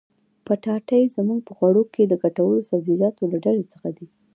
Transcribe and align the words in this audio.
پټاټې 0.45 1.01
زموږ 1.15 1.39
په 1.47 1.51
خوړو 1.57 1.81
کښي 1.91 2.03
د 2.09 2.13
ګټورو 2.23 2.65
سبزيجاتو 2.69 3.23
له 3.31 3.37
ډلي 3.45 3.65
څخه 3.73 3.89
دي. 3.97 4.05